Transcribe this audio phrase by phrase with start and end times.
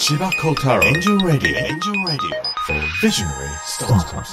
[0.00, 4.24] 千葉幸太郎エンジェルラディオエンジェルラディオ Visionary Startups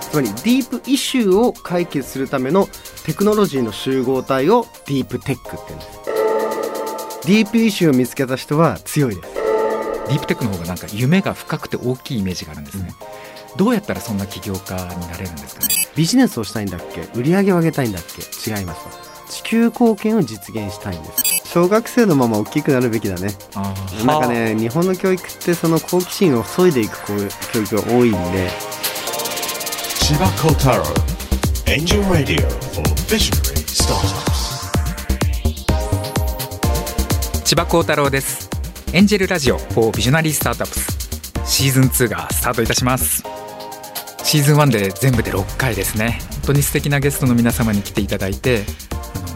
[0.00, 2.66] つまりディープイシューを解決するための
[3.06, 6.00] テクノロジーの集合体をディープテックって言うんです。
[7.28, 9.32] ディープイシューを見つけた人は強いです。
[9.32, 12.92] ディープテックの方がなんか夢が深くて大きいイメージがあるんですね、
[13.56, 15.68] どうやったらそんな起業家になれるんですかね？
[15.94, 17.02] ビジネスをしたいんだっけ？
[17.16, 18.22] 売り上げを上げたいんだっけ？
[18.50, 18.88] 違います
[19.30, 21.21] 地球貢献を実現したいんです
[21.52, 23.28] 小学生のまま大きくなるべきだね。
[23.54, 23.74] あ
[24.06, 28.48] なんかね日本の教育ってその好奇心を削いでいくこういう教育が多いんで。
[30.00, 30.82] 千葉幸太郎
[31.66, 34.32] エンジェルラディオ for Visionary Startups
[37.44, 38.48] 千葉幸太郎です。
[38.94, 43.22] エンジェルラジオ for ビジョナリースタートアップスシーズン2がスタートいたします。
[44.24, 46.18] シーズン1で全部で6回ですね。
[46.30, 48.64] 本当に素敵なゲストの皆様に来ていただいて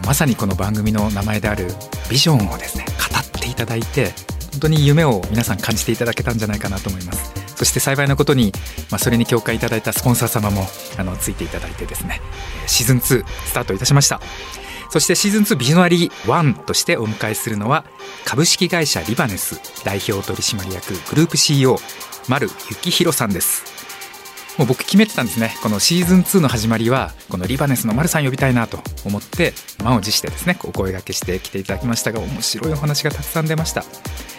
[0.07, 1.67] まさにこの番組の名前である
[2.09, 4.13] ビジョンをですね語っていただいて
[4.53, 7.33] 本当に夢を皆さん感じていただけたんじゃないかなと思います。
[7.57, 8.53] そして幸いなことに、
[8.89, 10.65] まあ、それに共感いただいたスポンサー様も
[10.97, 12.21] あのついていただいてですね
[12.67, 14.21] シーズン2スタートいたしました。
[14.91, 17.83] そしてシーズン2ビジョナリー1としてお迎えするのは
[18.23, 21.79] 株式会社リバネス代表取締役グループ CEO
[22.29, 23.76] 丸幸宏さんです。
[24.57, 25.55] もう僕決めてたんですね。
[25.61, 33.83] このシーズン2の始まりはこのリバネスの丸さん呼びたいなと思って満を持してですねお声掛けして来ていただきましたが面白いお話がたくさん出ました。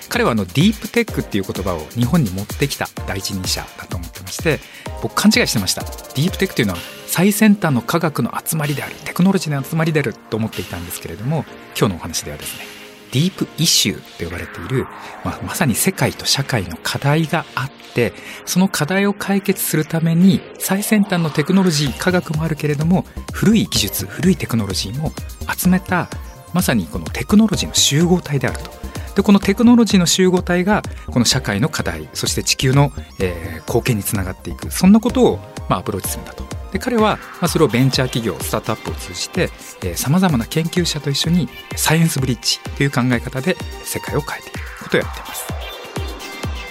[0.09, 4.59] 彼はあのディープテックっていう言葉を日本に持ってきた第一人者だと思ってまして
[5.03, 5.83] 僕勘違いしてました。
[5.83, 11.45] ディープテックというのは最先端の科学の集まりであるテクノロジーの集まりであると思っていたんですけれども
[11.79, 12.78] 今日のお話ではですね
[13.13, 14.87] ディープイシューと呼ばれている、
[15.25, 18.13] まあ、まさに世界と社会の課題があって
[18.45, 25.13] その課題を解決するために最先端のテクノロジー科学もあるけれども古い技術古いテクノロジーも
[25.57, 26.09] 集めた
[26.53, 28.71] まさにこのテクノロジーの集合体であると。
[29.17, 36.45] でこのテクノロジーの集合体がこの社会の課題そして地球の、えー貢献につながっていくそんなことを、まあ、アプローチするんだと。
[36.73, 39.51] で彼は、まあ、それをベンチャー企業スタートアップを通じて
[39.97, 45.47] さまざまな研究者と一緒にサイエンスブリッジという考え方で世界を変えていくことをやっています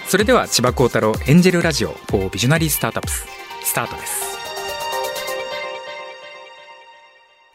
[0.07, 3.25] それでは千葉幸太郎エンジェルラジオ for ビジョナリースタートアップス
[3.63, 4.37] スタートです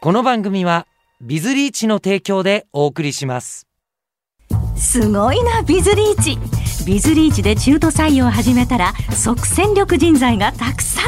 [0.01, 0.85] この番組は
[1.25, 3.65] ビズリーチの提供でお送りします。
[4.75, 6.37] すごいなビズリーチ。
[6.85, 11.05] ビズリーチで中途採用を始めたら即戦力人材がたくさん。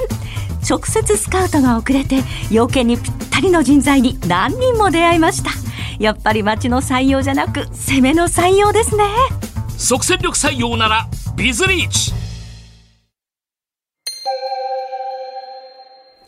[0.65, 5.49] 直接スカウトが遅れて要件にぴったりの人材に何人も出会いました。
[5.99, 9.03] やっぱり町の採用じゃなく攻めの採用ですね。
[9.77, 12.13] 即戦力採用ならビズリーチ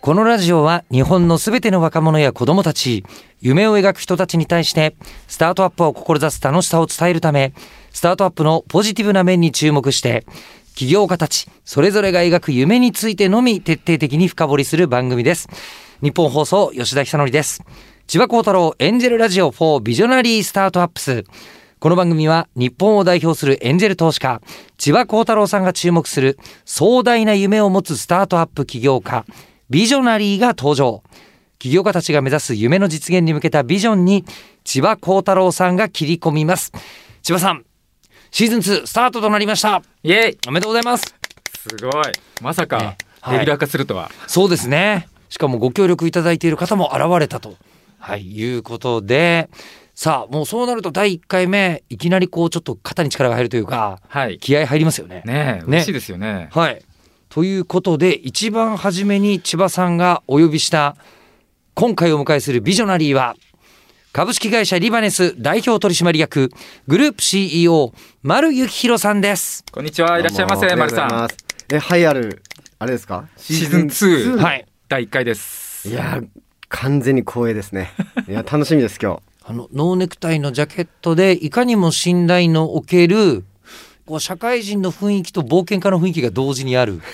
[0.08, 3.04] このラジオは日本のすべての若者や子供たち、
[3.42, 4.96] 夢を描く人たちに対して、
[5.28, 7.52] スタートアップを志す楽しさを伝えるため、
[7.92, 10.26] スタートアップのポジティブな面に注目して、
[10.76, 15.50] 起業家たち、それぞれが描く夢についてのみ徹底的に深掘りする番組です。
[16.02, 17.62] 日本放送、吉田久典です。
[18.08, 21.26] 千葉幸太郎エンジェルラジオ4ビジョナリースタートアップス。
[21.80, 24.42] この番組は日本を代表するエンジェル投資家、
[24.78, 29.26] 千葉幸太郎さんが注目する壮大な夢を持つスタートアップ起業家、
[29.70, 31.04] ビジョナリーが登場。
[31.60, 34.26] 起業家たちが目指す夢の実現に向けたビジョンに
[34.64, 36.72] 千葉幸太郎さんが切り込みます。
[37.22, 37.66] 千葉さん、
[38.32, 39.82] シーズン2スタートとなりました。
[40.04, 41.16] イエイおめでとうございます。
[41.68, 41.94] すごい
[42.42, 45.10] まさかねはいレギュラー化するとは、そうですね。
[45.30, 47.56] しかもご協力いただいている方も現れたと、
[48.00, 49.50] はい、いうことで、
[49.96, 55.24] さあ、もうそうなると第1回目、いきなりこうちょっと肩に力が入るというか、はい気合入りますよね。
[55.26, 56.82] ねえ嬉しいですよねはい。
[57.30, 60.96] ということで、一番初めに千葉さんがお呼びした、
[61.74, 63.36] 今回お迎えするビジョナリーは、
[64.14, 66.50] 株式会社リバネス代表取締役、
[66.88, 67.94] グループ CEO、
[68.24, 69.64] 丸幸宏さんです。
[69.72, 70.18] こんにちは。
[70.20, 71.28] いらっしゃいませ丸さん。
[71.74, 72.42] えはいある
[72.80, 73.28] あれですか？
[73.36, 73.82] シーズン
[74.38, 74.66] 2はい。
[74.88, 75.88] 第1回です。
[75.88, 76.28] いやー
[76.70, 77.92] 完全に光栄ですね。
[78.28, 79.22] いや楽しみです今日。
[79.44, 83.44] あのノーネクタイのジャケットでいかにも信頼のおける
[84.08, 87.02] こう社会人の雰囲気と冒険家の雰囲気が同時にある。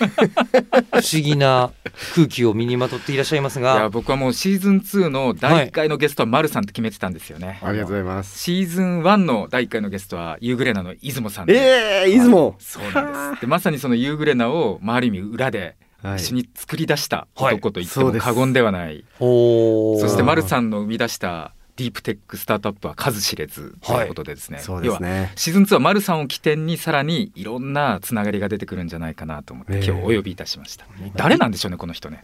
[0.94, 1.72] 不思議な
[2.14, 8.40] 空気を身にまとっていらっしゃいますいやが僕はもうシーズン2の第1回のゲストは丸さんと決めてたんですよね、ありがとうございます。
[8.40, 11.56] シーズン1の第1回のゲストはユーグレナの出雲さんで。
[11.56, 13.42] ええー、出雲そうなんです。
[13.42, 16.18] でまさにそのユーグレナを、まあ、ある意味裏ではい。
[16.18, 20.00] 一緒に作り出したはい男と言っても過言ではない、おー。
[20.00, 29.86] そして丸さんの生み出したディープテックスタートアップは数知れずということでですね、そうです要はねシーズン2は丸さんを起点にさらにいろんなつながりが出てくるんじゃないかなと思ってええ。
[29.86, 30.86] 今日お呼びいたしました、
[31.16, 32.24] 誰なんでしょうねこの人ね。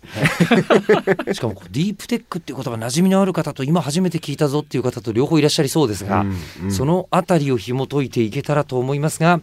[1.34, 6.72] しかもディープテックっていう言葉馴染みのある方と今初めて聞いたぞっていう方と両方いらっしゃりそうですが、うんうん。
[6.72, 9.42] そのあたりを紐解いていけたらと思いますが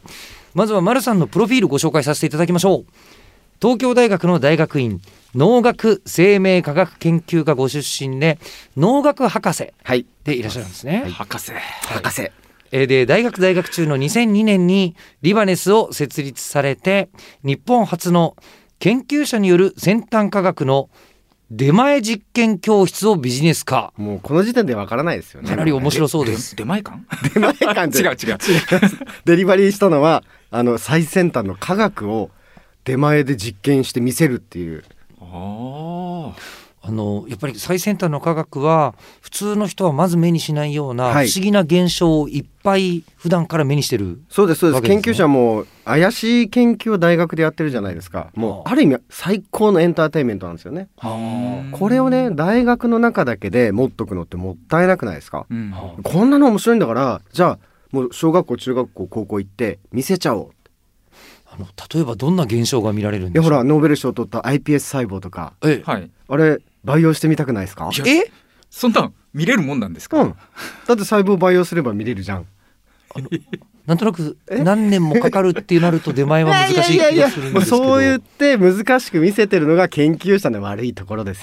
[0.55, 2.87] まずは丸さんのプロフィールご紹介させていただきましょう
[3.61, 5.01] 東京大学の大学院
[5.35, 8.39] 農学生命科学研究科ご出身で
[8.77, 10.07] 農学博士はい。
[10.25, 11.53] でいらっしゃるんですね、博士。
[11.53, 12.31] 博士。
[12.73, 17.09] えーで大学在学中の2002年にリバネスを設立されて
[17.45, 18.37] 日本初の
[18.79, 20.91] 研究者による先端科学の
[21.51, 23.93] 出前実験教室をビジネス化。
[23.97, 25.49] もうこの時点でわからないですよね。
[25.49, 26.57] かなり面白そうです。
[26.57, 26.99] 出前館？
[27.35, 28.01] 出前館で。
[28.03, 28.39] 違う違う。
[29.25, 32.31] デリバリーしたのはあの最先端の科学を
[32.87, 34.85] 出前で実験して見せるっていう。
[35.21, 36.33] あ
[36.89, 41.27] あのやっぱり最先端の科学は普通の人はまず目にしないような不はい。
[41.35, 44.77] 思議な現象をいっぱい普段から目にしてる、そうですそうです。
[44.77, 45.03] わけですね。
[45.03, 48.31] 研究者も怪しい研究を大学でやってるじゃないですか。
[48.37, 50.87] もうある意味最高のエンターテインメントなんですよね。
[51.73, 55.47] これをね大学の中だけで持っとくのってもったいなくないですか？
[55.51, 55.75] うん。
[56.05, 60.51] こんなの面白いんだからじゃあもう小学校中学校高校行って見せちゃおう
[61.57, 63.59] あの例えばどんな現象が見られるんいやほでしょう？
[63.59, 65.55] らノーベル賞を取った iPS 細胞とか。
[65.63, 66.11] えはい。
[66.29, 67.91] あれ培養してみたくないですか？
[67.93, 68.31] いやえ？
[68.71, 70.31] そんなん見れるもんなんですか、うん。
[70.31, 72.47] だって細胞培養すれば見れるじゃん。
[73.87, 77.77] なんとなく何年もかかるってなると出前は難しい気がするんですけど。
[77.77, 81.43] そう言って難しく見せてるのが研究者の悪いところです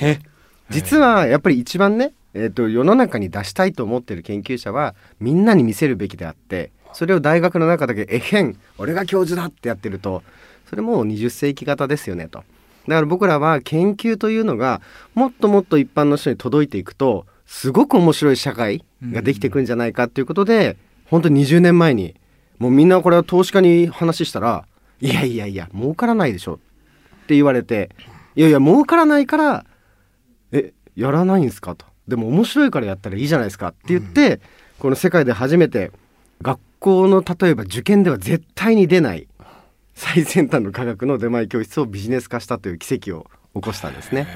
[0.69, 10.23] 実はやっぱり一番ね、えー、と世の中に出したいと思ってる研究者はみんなに見せるべきであってそれを大学の中だけえへん俺が教授だってやってると
[10.69, 12.43] それもう20世紀型ですよねと。
[12.87, 14.81] だから僕らは研究というのが
[15.13, 22.15] もっともっと一般の人に届いていくとすごく面白い社会ができていくんじゃないかっていうことで、本当に20年前に
[22.59, 24.65] もうみんなこれは投資家に話したら
[24.99, 26.53] 「いやいやいや儲からないでしょ」
[27.23, 27.89] って言われて
[28.35, 29.65] 「いやいや儲からないから
[30.51, 34.41] えやらないんですか?」と「でも面白いからやったらいいじゃないですか」って言って、
[34.79, 35.91] この世界で初めて
[36.41, 39.27] 学校の例えば受験では絶対に出ない
[39.95, 43.25] 最先端の科学の出前教室をビジネス化したという奇跡を
[43.55, 44.27] 起こしたんですね。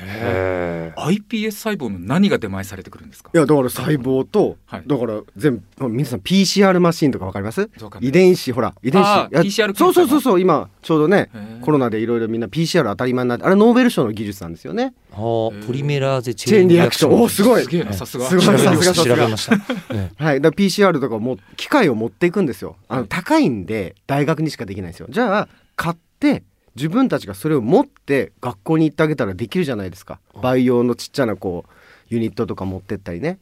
[0.95, 3.31] iPS 細胞の何が出前されてくるんですか？
[3.33, 4.83] いやだから細胞と、はい。
[4.85, 7.69] だから全部皆さん PCR マシンとかわかります？
[7.99, 9.07] 遺伝子ほら遺伝子。
[9.07, 11.29] PCR そうそうそうそう今ちょうどね
[11.61, 14.93] コロナでいろいろみんな PCR 当たり前になってあれノーベル賞の技術なんですよね。
[15.13, 17.21] あーポリメラーゼチチェーンリアクション。
[17.21, 17.63] おすごい。
[17.63, 18.25] すげえなさすが。
[18.27, 19.55] すごい調べましたさすが調べました、
[19.95, 20.41] えはい。
[20.41, 22.75] だから PCR とかも機械を持っていくんですよ。
[22.87, 25.07] あの高いんで大学にしかできないんですよ。
[25.09, 26.43] じゃあ買って
[26.77, 30.19] 自分たちがそれを持って学校に行ってあげたらできるじゃないですか。
[30.41, 31.73] 培養のちっちゃなこう
[32.09, 33.39] ユニットとか持ってったりね。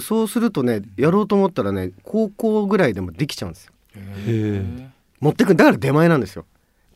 [0.00, 3.72] そうするとねやろうと思ったらね高校ぐらいでもできちゃうんですよ。
[4.26, 4.90] へ
[5.20, 6.44] 持ってくだから出前なんですよ。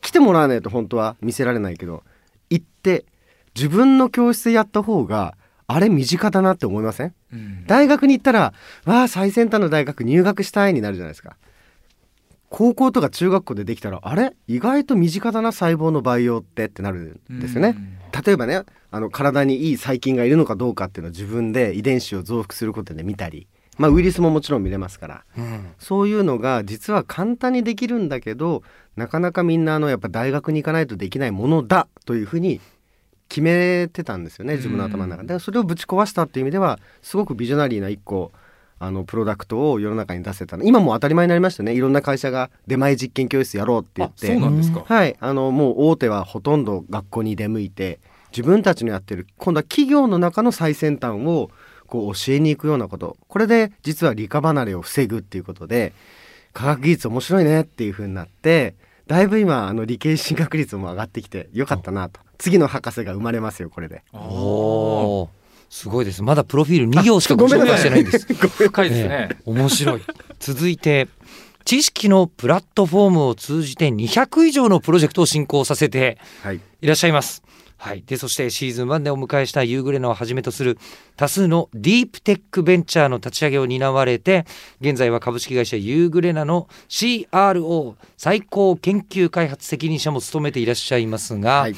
[0.00, 2.02] 来てもらわないと本当は見せられないけど
[2.50, 3.04] 行って
[3.54, 5.36] 自分の教室でやった方が
[5.66, 7.14] あれ身近だなって思いません？
[7.32, 7.66] うん。
[7.66, 8.54] 大学に行ったら
[8.84, 11.36] わあ最先端の大学入学したいになるじゃないですか
[12.48, 14.34] 高校とか中学校でできたらあれ？
[14.46, 17.76] 意外と身近だな細胞の培養ってってなるんですよね、
[18.24, 23.48] 例えばねあの体にいい細菌がいるのかどうかっていうのを自分で遺伝子を増幅することで見たり
[23.78, 25.24] まあウイルスももちろん見れますから。
[25.36, 25.66] えうん。
[25.78, 28.62] そういうのが実は簡単にできるんだけど
[28.96, 32.60] なかなかみんなあのやっぱ大学に行かないとできないものだというふうに
[33.28, 35.24] 決めてたんですよね自分の頭の中。
[35.24, 35.34] で。
[35.34, 38.32] でそれをぶち壊したっていう意味ではすごくビジョナリーな一個
[38.78, 41.74] あのプロダクトを世の中に出せた今もう当たり前になりましたね。
[41.74, 45.16] いろんな会社が出前実験教室やろうって言っあてそうなんですか、はい。
[45.18, 48.00] あのもう大手はほとんど学校に出向いて
[48.32, 51.50] 自分たちのやってる今度は企業の中の最先端を
[51.86, 53.16] こう教えに行くようなこと。
[53.28, 55.92] これで実は理科離れを防ぐっていうことで
[56.52, 58.74] 科学技術面白いねっていう風になって
[59.06, 62.20] だいぶ今あの理系進学率も上がってきてよかったなと。
[62.38, 64.02] 次の博士が生まれますよこれで。
[64.12, 66.22] おーすごいです。
[66.22, 68.26] まだプロフィール2行しかご紹介してないんです。
[68.34, 69.28] 深いですね。
[69.30, 70.02] ええ面白い。
[70.38, 71.08] 続いて
[71.64, 76.60] 知識のプラットフォームを通じて200以上のプロジェクトを進行させてはい。
[76.80, 77.42] いらっしゃいます。
[77.78, 80.78] はい、でそしてシーズン1でお迎えしたユーグレナをはじめとする
[81.16, 84.46] 多数のディープテックベンチャーの立ち上げを担われて
[84.80, 91.74] 現在は株式会社ユーグレナの CRO 最高研究開発責任者も務めていらっしゃいますが、はい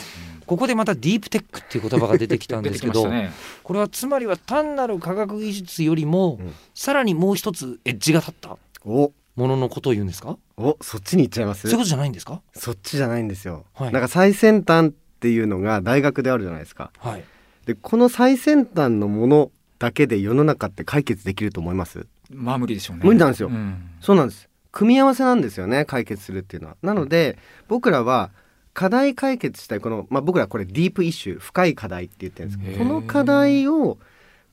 [0.49, 3.31] ここでまたディープテックっていう言葉が出てきたんですけど、 ね。
[3.63, 6.55] これはつまりは単なる科学技術よりも、うん。
[6.75, 9.13] さらにもう一つエッジが立ったお。
[9.37, 10.37] もののことを言うんですか？
[10.57, 11.61] おそっちに行っちゃいます？
[11.61, 12.43] そういうことじゃないんですか？
[12.55, 13.93] そっちじゃないんですよ、はい。
[13.93, 16.91] なんか最先端っていうのが大学であるじゃないですか。
[16.99, 17.25] はい。
[17.65, 22.07] でこの最先端のものだけで世の中って解決できると思います？
[22.33, 23.03] まあ無理でしょうね。
[23.05, 23.49] 無理なんですよ。
[23.49, 23.91] うん。
[24.01, 24.49] そうなんです。
[24.73, 26.77] 組み合わせなんですよね解決するっていうのは。
[26.83, 27.39] なので
[27.69, 28.31] 僕らは
[28.79, 33.99] 課題解決したいこの、まあ、僕らこれディープイシュー深い課題って言ってるんですけどこの課題を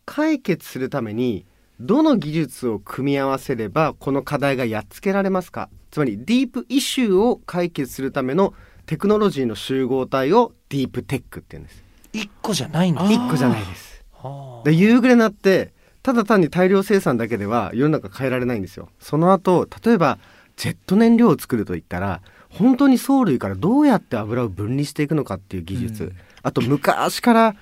[0.03, 1.45] 解決するために
[1.79, 5.69] どの技術を組み合わせればこの課題がやっつけられますか？
[5.91, 8.55] つまりディープイシューを解決するための
[8.87, 11.83] テクノロジーの集合体をディープテックって言うんです。
[12.11, 13.03] 一個じゃないんだ。
[13.03, 14.03] 一個じゃないです。
[14.11, 18.89] はあで夕暮れになってただ単に大量生産だけでは世の中変えられないんですよ。
[18.99, 20.17] その後例えば
[20.55, 22.23] ジェット燃料を作るといったら
[22.57, 26.15] 本当に藻類からどうやって油を分離していくのかっていう技術、うん。
[26.43, 27.55] あと昔から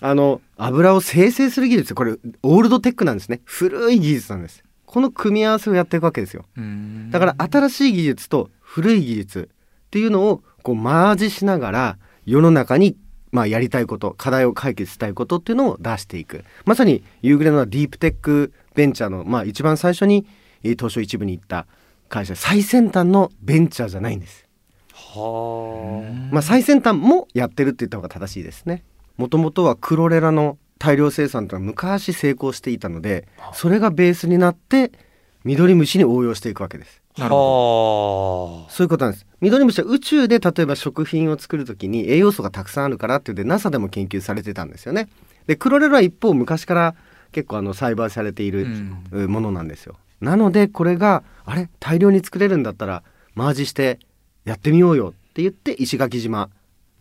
[0.00, 1.94] あの油を生成する技術。
[1.94, 3.40] これオールドテックなんですね。
[3.44, 4.64] 古い技術なんです。
[4.86, 6.44] この組み合わせをやっていくわけですよ。
[6.56, 7.10] うん。
[7.10, 9.48] だから新しい技術と古い技術
[9.86, 12.96] っていうのをこうマージしながら世の中に
[13.32, 16.44] まあやりたいこと課題を解決したいことっていうのを出していく。
[16.64, 20.26] まさに夕暮れのディープテックベンチャーのまあ一番最初に
[20.62, 21.66] えー東証一部に行った
[22.08, 24.44] 会社最先端のベンチャーじゃないんです。
[24.92, 28.84] はまあ最先端もやってるって言った方が正しいですね。
[29.16, 34.92] もともとはクロレラの大量生産というのは昔成功していたのでそれがベースになって
[35.44, 37.02] ミドリムシに応用していくわけです。
[37.16, 37.20] あ。
[37.20, 38.70] なるほはあ。
[38.70, 39.26] そういうことなんです。
[39.40, 45.08] ミドリムシは宇宙で例えば食品を作るときに栄養素がたくさんあるからっていうんで NASA でも研究されてたんですよね。
[45.46, 46.94] でクロレラは一方昔から
[47.32, 48.66] 結構あの栽培されている
[49.28, 49.96] ものなんですよ。
[50.24, 53.02] なのでこれがあれ大量に作れるんだったら
[53.34, 53.98] マージして
[54.44, 56.50] やってみようよって言って石垣島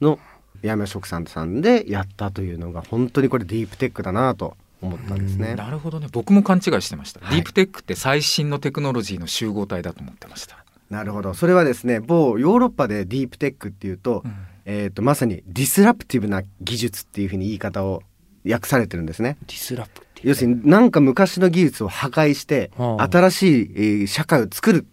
[0.02, 0.20] の
[0.64, 5.56] 八女食産さんでやったというのが本当にこれディープテックだなと思ったんですね。
[5.56, 6.08] なるほどね。
[6.12, 7.36] 僕も勘違いしてました、はい。
[7.36, 11.34] ディープテックって最新のテクノロジーの集合体だと思ってました、なるほど。
[11.34, 14.24] それはですね某ヨーロッパでディープテックっていうと、
[14.66, 18.04] えー、とまさに disruptive な技術っていうふうに言い方を
[18.46, 19.38] 訳されてるんですね。
[19.48, 20.02] disrup。
[20.24, 24.86] 要するになんか昔の技術を破壊してはあ新しい、えー社会を作る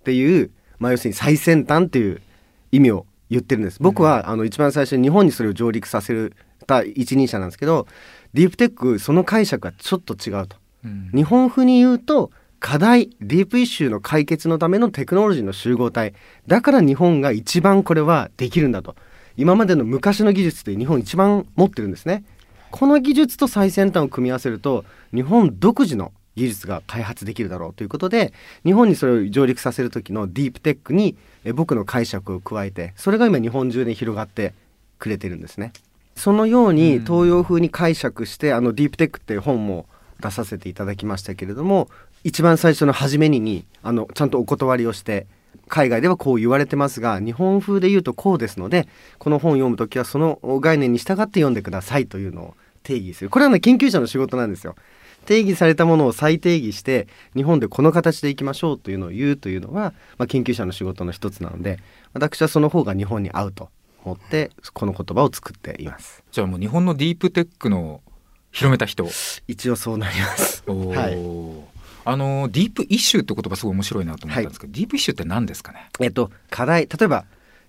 [0.00, 2.22] っていう、まあ、要するに最先端っていう
[2.72, 3.78] 意味を言ってるんです。
[3.80, 6.32] 僕は、あの一番最初に日本にそれを上陸させ
[6.66, 7.86] た一人者なんですけど
[8.34, 10.56] ディープテックその解釈はちょっと違うと。
[10.84, 16.14] うん日本風に言うと課題ディープイシューの解決のためのテクノロジーの集合体
[16.46, 18.96] だから日本が一番これはできるんだと
[19.36, 22.24] 今までの昔の技術で日本一番持ってるんですね
[22.70, 24.84] この技術と最先端を組み合わせると
[25.14, 28.32] 日本独自の技術が開発できるだろうということで
[28.64, 34.54] 日本にそれを上陸させる時のディープテックにえ僕の解釈を加えてそれが今日本中で広がって
[34.98, 35.72] くれてるんですね。
[36.14, 37.04] そのようにうん。
[37.04, 39.86] 東洋風に解釈してあのディープテックって本も
[40.20, 41.88] 出させていただきましたけれども
[42.24, 45.26] 一番最初の初めににあのちゃんとお断りをして
[45.68, 54.74] 海外ではこう言われてますが日本風で言うとこうですのでこの本を読むときはその概念に従って読んでくださいというのを定義するこれはね研究者の仕事なんですよ。
[55.26, 57.06] 定義されたものを再定義して
[57.36, 61.80] 日本でこの形でいきましょうというのを言うというのは、まあ、研究者の仕事の一つなので
[62.14, 63.68] 私はその方が日本に合うと
[64.04, 66.24] 思ってこの言葉を作っています。
[66.32, 68.00] じゃあもう日本のディープテックの
[68.52, 69.06] 広めた人
[69.46, 70.64] 一応そうなります。
[70.66, 71.77] はい
[72.10, 75.90] あのディープイシューって言葉すごい面白いなと思ったんですけど、ディープイシューって何ですかね？
[76.00, 77.26] えっと課題例えば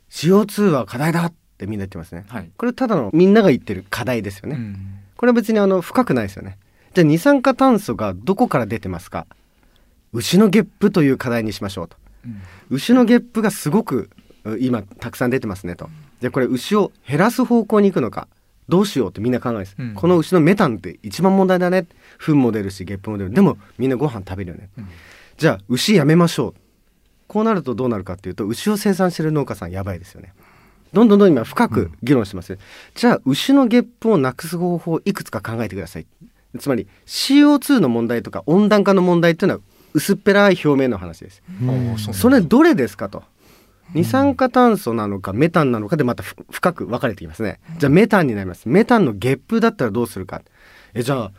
[0.10, 2.24] CO2 は課題だってみんな言ってますね。
[2.30, 4.56] はい、これただのみんなが言ってる課題ですよね。
[4.56, 6.58] うんこれは別にあの深くないですよね。
[6.94, 9.28] じゃあ二酸化炭素がどこから出てますか？
[10.14, 11.98] 牛のゲップという課題にしましょうと。
[12.26, 14.10] うん牛のゲップがすごく
[14.46, 15.90] う今たくさん出てますねと。
[16.22, 18.30] じゃあこれ牛を減らす方向に行くのか？
[18.70, 19.94] どうしようってみんな考えます、うん。
[19.96, 21.88] この牛のメタンって一番問題だね。
[22.18, 23.32] 糞も出るしゲップも出る。
[23.32, 24.88] でもみんなご飯食べるよね、うん。
[25.38, 26.54] じゃあ牛やめましょう。
[27.28, 30.34] こうなるとどうなるかっていうと牛を生産してる農家さんやばいですよね。
[30.94, 32.58] どんどんどん今深く議論してます、
[32.96, 36.08] じゃあ牛のゲップをなくす方法をいくつか考えてください。
[36.58, 39.62] つまり CO2 の問題とか温暖化の問題っていうのは
[39.94, 41.44] 薄っぺらい表面の話です。
[42.14, 43.24] それどれですかと
[43.94, 47.60] 二酸化炭素なのかメタンなのかでまたふ深く分かれてきますね。
[47.78, 48.70] じゃあメタンになります。
[48.70, 50.42] メタンのゲップだったらどうするか。
[50.94, 51.32] えじゃあ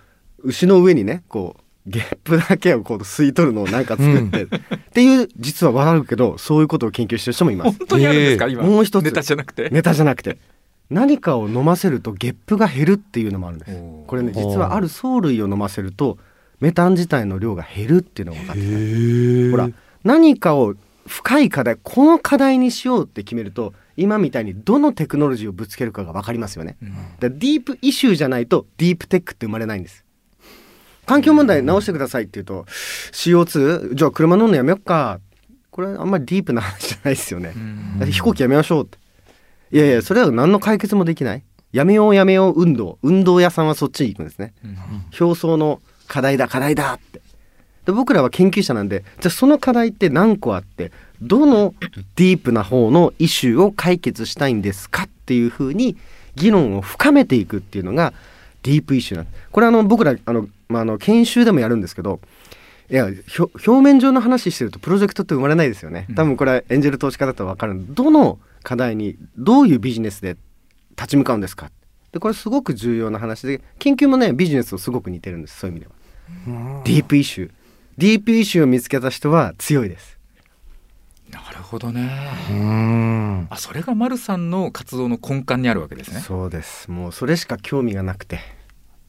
[0.42, 4.48] 牛の上にねこうゲップだけをこう吸い取るのをなんか作って、っ
[4.92, 7.78] ていう実は笑うけどそういうことを研究してる人もいます。
[7.78, 8.62] 本当にあるんですか、今。
[8.62, 9.04] もう一つ。
[9.04, 9.70] ネタじゃなくて？
[9.70, 10.38] ネタじゃなくて。
[10.90, 13.72] 何かを飲ませるとゲップが減るっていうのもあるんです。
[14.08, 16.18] これね実はある藻類を飲ませると
[16.58, 19.70] メタン自体の量が減るっていうのが分かってるほら
[20.02, 20.74] 何かを
[21.10, 26.76] 深い課題この課題にしようって決めると今みたいにどのテクノロジーをぶつけるかが分かりますよね。
[26.80, 26.94] うん。
[27.18, 30.04] だディープイシューじゃないとディープテックって生まれないんです。
[31.04, 32.64] 環境問題直してくださいって言うと
[33.12, 35.20] CO2 じゃあ車乗るのやめよっか。
[35.70, 37.52] これあんまりディープな話じゃないですよね。
[37.54, 37.98] うん。
[37.98, 38.98] だって飛行機やめましょうって。
[39.72, 41.42] いやいやそれは何の解決もできない。
[41.72, 42.98] やめようやめよう運動。
[43.02, 44.54] 運動屋さんはそっちに行くんですね。
[44.64, 44.76] うん。
[45.20, 47.20] 表層の課題だ課題だって
[47.86, 51.74] で僕らは研究者なんでじゃあその課題って何個あってどの
[52.16, 55.96] ディープな方のイシューを解決したいんですかっていうふうに
[56.34, 58.12] 議論を深めていくっていうのが
[58.62, 62.20] ディープイシューなんこれあの僕らあの、まあ、あの研修でもやるんですけど
[62.90, 66.06] いや表面上の話してるとプロジェクトって生まれないですよね。
[66.16, 70.36] 多分これはエンジェル投資家だと分かるどの課題にどういうビジネスで
[70.96, 71.70] 立ち向かうんですか？
[72.10, 76.82] でこれすごく重要な話で研究もねビジネスとすごく似てるんですそういう意味では。
[76.84, 77.50] ディープイシュー
[78.00, 80.18] ディープイシューを見つけた人は強いです。
[81.30, 82.10] なるほどね。
[82.50, 83.46] うん。
[83.50, 86.20] あそれが丸さんの活動の根幹にあるわけですね。
[86.20, 86.90] そうです。
[86.90, 88.40] もうそれしか興味がなくて。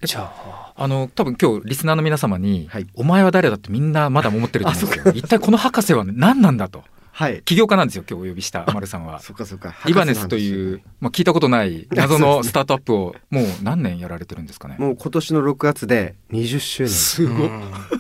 [0.04, 2.88] じゃああの多分今日リスナーの皆様に、はい。
[2.94, 5.14] お前は誰だってみんなまだ思ってると思うんですよ。
[5.16, 6.84] 一体この博士は何なんだと
[7.22, 7.44] はい。
[7.44, 9.20] 起業家なんですよ今日お呼びした丸さんは。
[9.20, 9.76] そっかそっか。
[9.86, 14.76] リバネスという、まあ、聞いたことない謎のスタートアップをもう何年やられてるんですかね？
[14.80, 16.90] もう今年の6月で20周年。
[16.90, 17.50] すごい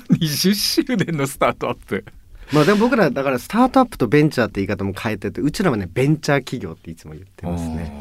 [0.10, 2.04] 20周年のスタートアップ。
[2.52, 7.94] まあでも僕らだからスタートアップとベンチャーって言い方も変えててうちらはねベンチャー企業っていつも言ってますね。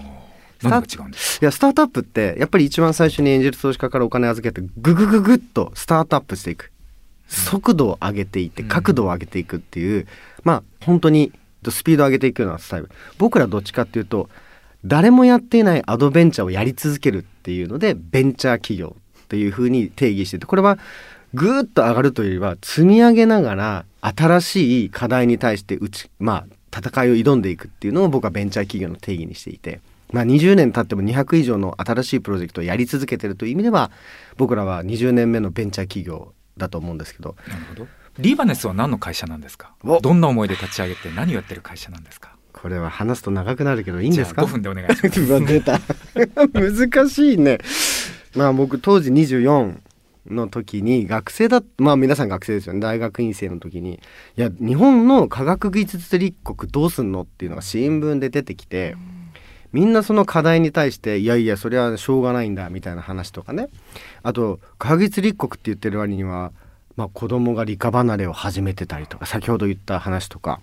[0.62, 0.70] あー。
[0.70, 6.70] 何が違うんですいやスタートアップってやっぱり一番最初にエンジェル投資家からお金預けてググググッとスタートアップしていく
[7.30, 8.68] 速度を上げていってうん。
[8.68, 10.06] 角度を上げていくっていう、
[10.44, 11.32] まあ本当に
[11.68, 12.90] スピードを上げていくようなスタイル。
[13.18, 14.28] 僕らどっちかっていうと
[14.84, 20.78] 誰もやっていないアドベンチャーをやり続けるっていうのでベンチャー企業っていうふうに定義しててこれは
[21.34, 29.80] ぐーっと上がるというよりは積み上げながら新しい課題に対してうちまあ戦いを挑んでいくっていうのを僕はベンチャー企業の定義にしていて、
[30.12, 33.90] まあ、20年経っても200以上の新しいプロジェクトをやり続けてるという意味では
[34.36, 37.34] 僕らは20年目のベンチャー企業だと思うんですけど。
[37.48, 37.88] なるほど。
[38.18, 39.74] リバネスは何の会社なんですか？
[39.82, 40.00] お。
[40.00, 42.36] どんな思いで立ち上げて何をやってる会社なんですか？
[42.52, 44.42] これは話すと長くなるけどいいんですか？
[44.42, 46.80] じゃあ5分でお願いします。
[46.90, 47.58] 難しいね。
[48.36, 49.78] まあ僕当時24
[50.28, 52.80] の時に学生だまあ皆さん学生ですよね。
[52.80, 53.94] 大学院生の時に。
[54.36, 58.96] いや日本の科学技術立国どうすんのっていうのが新聞で出てきて
[59.72, 63.68] みんなその課題に対していやいやそれはしょうがないんだみたいな話とかね。
[64.22, 66.52] あと科学技術立国って言ってる割には
[66.96, 70.60] まあ、子供が理科離れを始めてたりとか先ほど言った話とか。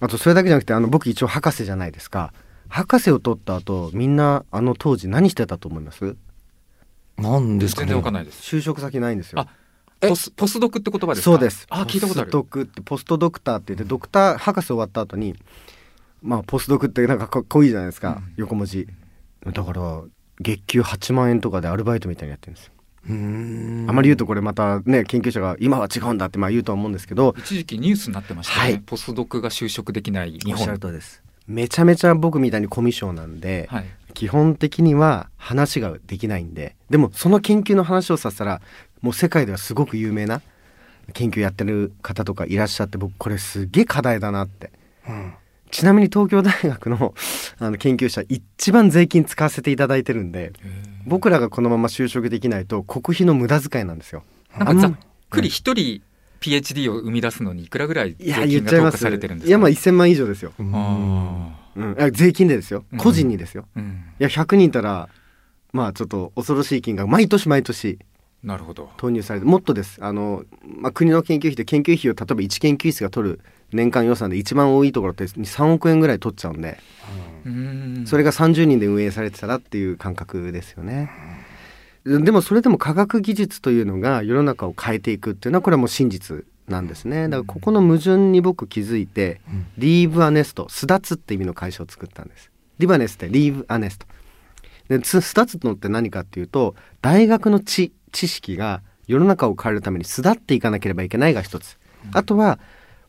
[0.00, 2.32] あとそれだけじゃなくてあの僕一応博士じゃないですか。
[2.68, 6.16] 博士を取った後みんなあの当時何してたと思います？
[7.18, 7.88] 何ですかね。
[7.88, 8.56] 全然わかんないです。
[8.56, 9.40] 就職先ないんですよ。
[9.40, 9.48] あ
[10.00, 11.24] ポスポスドクって言葉ですか？
[11.24, 11.66] そうです。
[11.68, 12.30] あ聞いたことある。
[12.30, 15.34] ポスドクってポストドクターって言ってドクター博士終わった後に
[16.24, 18.88] まあポスドクってなんかかっこいいじゃないですか、横文字。
[19.44, 20.02] だから
[20.40, 22.72] 月給8万円とかでアルバイトみたいにやってるんですよ。
[23.06, 27.34] あまり言うとこれまたね研究者が今は違うんだってまあ言うとは思うんですけど。
[27.38, 28.80] 一時期ニュースになってましたね、はい。
[28.80, 30.66] ポスドクが就職できない日本。
[30.66, 31.22] るとりです。
[31.46, 33.84] めちゃめちゃ僕みたいにコミュ障なんで、はい。
[34.14, 36.74] 基本的には話ができないんで。
[36.88, 38.62] でもその研究の話をさせたら
[39.02, 40.40] もう世界ではすごく有名な
[41.12, 44.72] 研究やってる方とかいらっしゃって僕これすげえ課題だなって。
[45.06, 45.34] うん
[45.74, 47.14] ちなみに東京大学の
[47.58, 50.52] あの研究者一番税金使わせていただいてるんで
[51.04, 54.22] 僕らがこのまま就職できないと国費の無駄遣いなんですよ。
[54.56, 54.94] なんかざっ
[55.30, 56.00] くり一人
[56.40, 58.98] PhD を生み出すのにいくらぐらい税いや言金が投下っちゃいます。
[58.98, 59.48] されてるんですか？
[59.48, 60.62] いやまあ1000万以上ですよ、あ
[61.74, 62.84] うん、あ税金でですよ。
[62.92, 62.98] うん。
[63.00, 64.04] 個人にですよ、ーうん。
[64.20, 65.08] いや100人いたら
[65.72, 67.98] まあちょっと恐ろしい金額毎年毎年
[68.44, 68.90] なるほど。
[68.98, 69.98] 投入されてもっとです。
[70.04, 70.44] あの、
[70.80, 73.40] まあ、国の研究費で研究費を例えば1研究室が取る
[73.72, 76.78] 年間予算で一番多いところって3億円ぐらい取っちゃうんで、
[77.44, 81.10] うんそれが30人で運営されてたらっていう感覚ですよね。
[82.04, 87.24] でもそれでも科学技術というのが世の中を変えていくっていうのはこれはもう真実なんですね。
[87.24, 89.40] だからここの矛盾に僕気づいて、
[89.78, 92.50] リーブアネスト、巣立つって意味の会社を作ったんです。
[92.78, 94.06] リバネスってリーブアネスト。
[94.88, 101.78] で、巣巣立つのって何かっていうと、大学の知、知識が世の中を変えるために巣立っていかなければいけないが一つ。
[102.12, 102.58] あとは、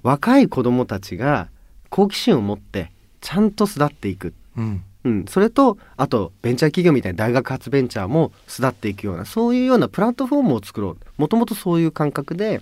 [0.05, 1.49] 若い子供たちが
[1.89, 2.91] 好奇心を持って
[3.21, 4.35] ちゃんと巣立っていく。
[4.55, 4.83] うん。
[5.03, 10.97] うん、それとあとベンチャー企業みたいな大学発ベンチャーも巣立っていくようなそういうようなプラットフォームを作ろう。
[11.17, 12.61] もともとそういう感覚で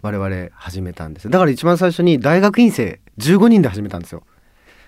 [0.00, 4.24] 我々始めたんですだから一番最初に大学院生15人で始めたんですよ。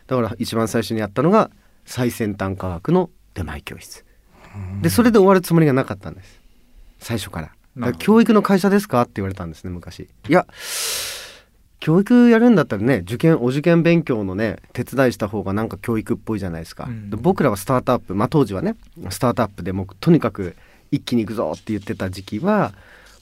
[0.09, 1.51] だから一番最初にやったのが
[1.85, 4.05] 最先端科学の出前教室。
[4.83, 6.41] でそれで終わるつもりがなかったんです。
[6.99, 9.03] 最初から教育の会社ですか？
[9.03, 10.09] って言われたんですね昔。
[10.29, 10.47] いや
[11.85, 18.75] 教育やるんだったらね受験お受験勉強のね手伝いした方がなんか教育っぽいじゃないですか、うんで僕らはスタートアップまあ当時はね
[19.11, 20.57] スタートアップでもうとにかく
[20.91, 22.73] 一気に行くぞって言ってた時期は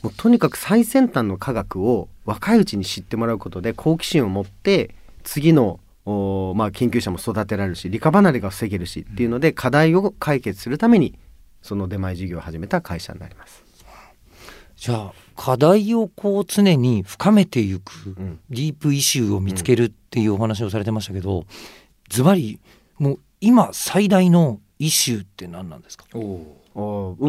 [0.02, 4.94] もうとにかく最先端の科学を若いうちに知ってもらうことで好奇心を持って
[5.24, 11.16] 次のおまあ、研究者も育てられるし理科離れが防げるしっていうので課題を解決するために
[11.62, 13.71] その出前事業を始めた会社になります。
[14.82, 18.40] じゃあ課題をこう常に深めていくん。
[18.50, 21.44] ディープイシューを見つけるっていうお話をされてましたけど
[22.08, 22.58] ズバリ
[22.98, 26.04] もう今最大のイシューって何なんですか？
[26.14, 26.80] おおあー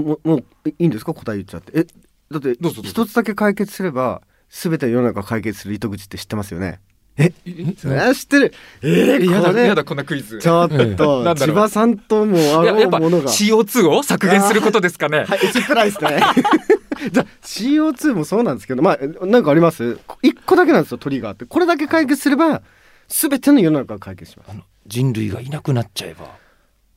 [0.04, 1.14] もうもういいんですか？
[1.14, 1.74] 答え言っちゃって。
[1.82, 1.86] え
[2.32, 6.80] だって一つだけ解決すれば全て世の中を解決する糸口って知ってますよね？
[7.18, 7.32] え
[7.78, 8.54] それは知ってる。
[8.82, 10.40] えー、やだやだこんなクイズ。
[10.40, 15.26] ちょっなんと千葉さんともあいややっぱろうものが CO2 を削減することですかね。
[15.26, 16.20] はい、薄っぺらいですね。
[17.12, 20.00] じゃあ CO2 もそうなんですけど、まあなんかあります？
[20.22, 21.46] 一個だけなんですよトリガーって。
[21.46, 22.62] これだけ解決すれば
[23.08, 24.52] すべての世の中が解決します。
[24.52, 26.36] あの人類がいなくなっちゃえば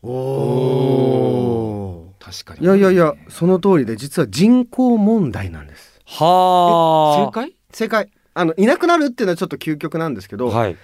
[0.02, 6.00] おお確かにいやいやいやその通りで実は人口問題なんです。
[6.06, 7.56] は正解？
[7.72, 8.10] 正解。
[8.34, 10.76] あのいなくなるっていうのはちょっと究極なんですけど、はい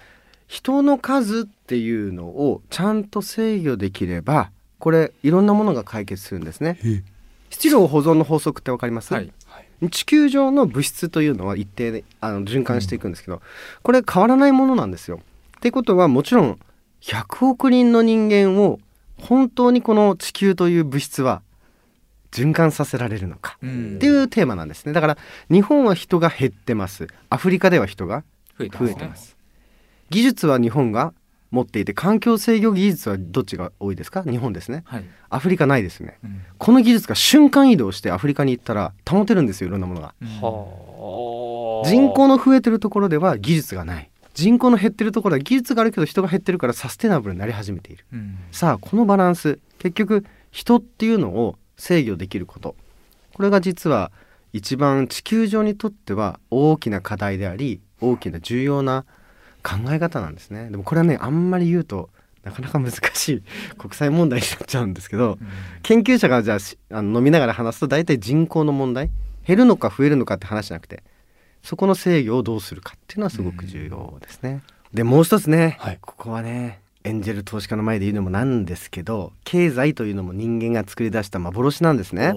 [0.49, 6.79] 人の数っていうのをちゃんと制御できればこれいろんなものが解決するんですね。
[7.53, 9.15] 質量保存の法則ってわかります？
[9.15, 9.33] はい
[9.91, 13.43] 地球上の物質というのは一定であの循環していくんですけど、
[13.83, 15.21] これ変わらないものなんですよ。
[15.57, 16.59] ってことはもちろん
[17.01, 18.79] 100億人の人間を
[19.21, 21.43] 本当にこの地球という物質は
[22.31, 24.93] 循環させられるのかうんっていうテーマなんですね。
[24.93, 25.19] だから
[25.51, 27.09] 日本は人が減ってます。
[27.29, 28.23] アフリカでは人が
[28.59, 29.37] 増えてますね増えてます。
[30.11, 31.12] 技術は日本が
[31.53, 34.25] 持っていて環境制御技術はどっちが多いですか？
[34.25, 34.83] 日本ですね。
[34.87, 35.05] はい。
[35.29, 36.19] アフリカないですね。
[36.25, 36.43] うん。
[36.59, 40.15] この技術が瞬間移動してアフリカに行ったら保てるんですよいろんなものが。
[40.41, 41.88] はあ。
[41.88, 44.11] 人口の増えてるところでは技術がない。
[44.35, 48.07] 人口の減ってるところは技術があるけど人が減ってるからサステナブルになり始めている。
[48.15, 48.38] うん。
[48.51, 49.59] さあこのバランス。
[49.79, 52.77] 結局人っていうのを制御できること。
[53.35, 54.11] これが実は
[54.55, 59.05] 一番地球上にとっては大きな課題であり大きな重要な
[59.62, 62.11] 考え方なんですねでもこれはねあんまり言うと
[62.42, 63.42] なかなか難しい
[63.79, 65.38] 国際問題になっちゃうんですけど
[65.83, 69.11] 研究者がじゃあしあの飲みながら話すと大体人口の問題
[69.46, 71.03] 減るのか増えるのかって話じゃなくて
[71.62, 74.62] そこの制御をどうするかっていうのはすごく重要ですね。
[74.92, 82.33] でもう一つね、はいここはねエンジェル投資家の前で言うのもなんですけど経済というのも人間が作り出した幻なんですね。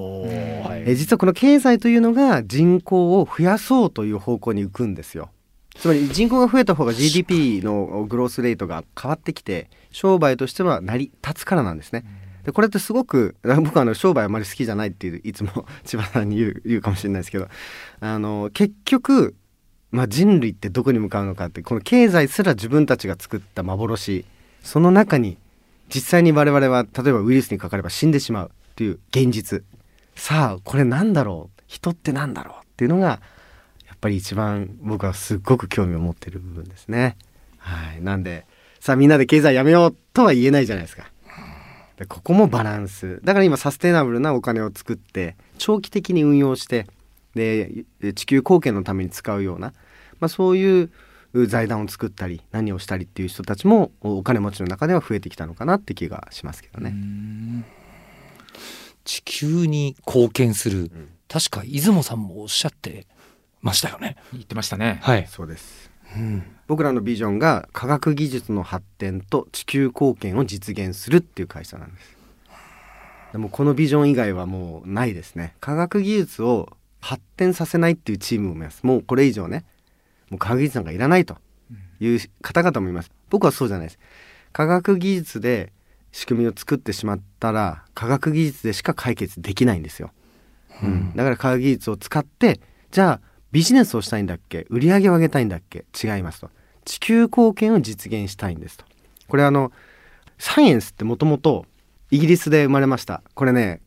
[0.88, 5.30] え実はこの経済というのが人口を増やそうという方向に浮くんですよ。
[5.78, 12.06] つまり人口が増えた方が GDP のグロースレートが変わってきて商売としては成り立つからなんですね。
[12.44, 17.48] でこれってすごく 僕はあの商売あまり好きじゃないっていういつも千葉さんに言う 言うかもしれないですけど
[18.00, 19.36] あの結局、
[19.92, 24.26] まあ、人類ってどこに向かうのかってこの経済すら自分たちが作った幻
[24.62, 25.38] その中に
[25.94, 29.64] 実際に我々は例えばウイルスにかかれば死んでしまうっていう現実。
[30.16, 31.62] さあこれなんだろう？
[31.68, 32.64] 人ってなんだろう？
[32.64, 33.22] っていうのが
[34.06, 37.18] ぱり一番僕はすっごく興味を持ってる部分ですね。
[37.58, 38.46] はい、なんで
[38.80, 41.12] さあみんなで経済やめようとは言えないじゃないですか。
[41.98, 46.86] でここもバランスだから今サステナブルなお金を作って長期的に運用して
[47.34, 49.74] で地球貢献のために使うような、
[50.20, 50.92] まあ、そういう
[51.48, 56.94] 財団を作ったり何をしたりっていう人たちもお金持ちの中では増えてきたのかなって気がしますけどね。
[59.04, 60.92] 地球に貢献する、
[61.28, 63.08] 確か出雲さんもおっしゃって
[63.66, 64.16] ましたよね。
[64.32, 65.00] 言ってましたね。
[65.02, 65.92] はい、そうです。
[66.16, 72.16] うん、僕らのビジョンが科学技術の発展と地球貢献を実現するっていう会社なんです。
[73.34, 75.56] でもこのビジョン以外はもうないですね。
[75.60, 78.84] 科学技術を発展させないっていうチームもいます。
[78.84, 79.66] もうこれ以上ね。
[80.30, 81.38] もう科学技術なんかいらないと
[82.00, 83.12] いう方々もいます。
[83.32, 84.00] 僕はそうじゃないです。
[84.54, 85.74] 科学技術で
[86.12, 90.12] 仕組みを作ってしまったら科学技術でしか解決できないんですよ、
[90.82, 94.68] うん、だから科学技術を使ってじゃあビジネスをしたいんだっけ？
[94.70, 95.86] 売り上げを上げたいんだっけ？
[95.96, 96.50] 違いますと。
[96.84, 98.84] 地球貢献を実現したいんですと。
[99.30, 99.72] これあの
[100.38, 101.66] サイエンスってもともと
[102.12, 103.22] イギリスで生まれました。
[103.34, 103.80] これね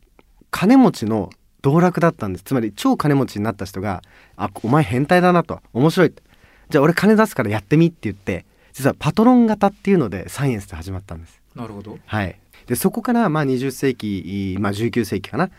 [0.49, 1.29] 金持ちの
[1.61, 2.45] 道楽だったんです。
[2.45, 4.01] つまり超金持ちになった人が
[4.37, 6.23] 「あお前変態だな」と「面白い」って
[6.71, 11.39] 「じゃあ俺金出すからやってみ」って言って実はパトロン型っていうのでサイエンスって始まったんです。
[11.55, 11.99] なるほど。
[12.07, 15.51] はい、でそこからまあ20世紀、まあ、19世紀かな、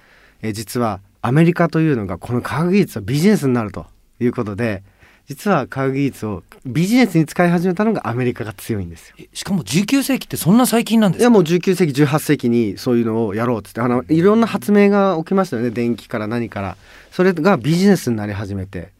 [0.42, 3.86] えー実はアメリカというのがこの科学技術はビジネスになると
[4.20, 4.82] いうことで
[5.26, 9.16] 実は科学技術をビジネスに使い始めたのがアメリカが強いんですよ。
[9.20, 11.22] えしかも19世紀ってそんな最近なんですか？
[11.22, 15.70] いやもう19世紀18世紀にそういうのをやろうっつってあのいろんな発明が起きましたよね。
[15.70, 16.76] 電気から何から。
[17.12, 18.92] それがビジネスになり始めて。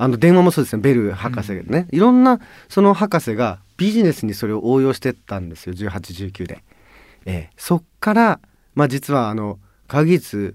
[0.00, 5.74] あの電話もそうですねベル博士ね、いろんなその博士がビジネスにそれを応用してったんですよ。
[5.74, 6.62] 1819で。
[7.26, 8.40] ええ、そっから、
[8.76, 10.54] まあ、実はあの科学技術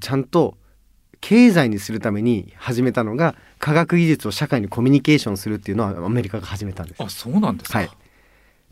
[0.00, 0.56] ちゃんと
[1.20, 7.02] 経済にするために始めたのが科学技術を社会にコミュニケーションするっていうのはアメリカが始めたんです。
[7.02, 7.90] あそうなんですか、はい。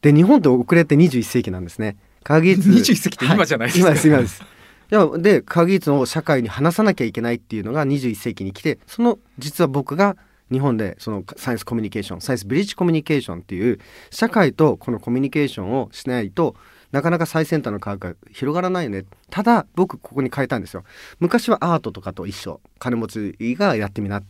[0.03, 1.97] で日本って遅れて21世紀なんですね。
[2.23, 2.69] 科学技術。
[2.69, 3.87] 21世紀って今じゃないですか？
[3.87, 4.43] は今です今です。
[4.43, 10.19] いやで科学技術を社会に話さなきゃいけないっていうのが21世紀に来てその実は僕が
[10.51, 16.55] 日本でそのサイエンスコミュニケーションサイエンスブリッジコミュニケーションっていう社会とこのコミュニケーションをしないと
[16.91, 19.07] なかなか最先端の科学が広がらないよね。
[19.31, 20.85] ただ僕ここに変えたんですよ。
[21.19, 22.61] 昔はアートとかと一緒。
[22.79, 24.23] 金持ちがやってみな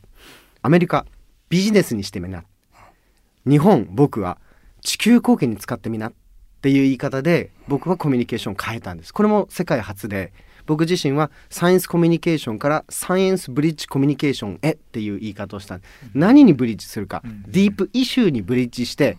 [0.65, 1.07] アメリカ
[1.49, 2.45] ビジネスにしてみな。
[3.45, 4.39] 日本僕は
[4.81, 6.13] 地球貢献に使ってみなっ
[6.63, 9.13] ていう言い方で僕はコミュニケーションを変えたんです。
[9.13, 10.33] これも世界初で
[10.67, 15.81] 僕自身はサイエンスコミュニケーションからサイエンスブリッジコミュニケーションへっていう言い方をした
[16.15, 17.23] 何にブリッジするか。
[17.49, 19.19] ディープイシューにブリッジして